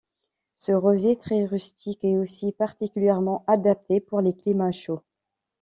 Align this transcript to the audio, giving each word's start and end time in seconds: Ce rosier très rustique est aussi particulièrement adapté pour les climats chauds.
Ce 0.55 0.71
rosier 0.71 1.15
très 1.15 1.45
rustique 1.45 2.03
est 2.03 2.17
aussi 2.17 2.53
particulièrement 2.53 3.43
adapté 3.45 4.01
pour 4.01 4.19
les 4.19 4.33
climats 4.35 4.71
chauds. 4.71 5.03